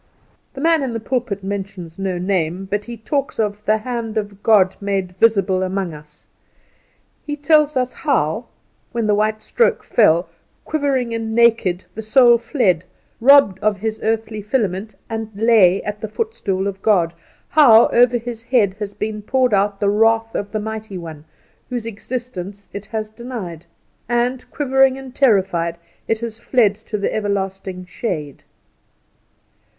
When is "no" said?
1.99-2.17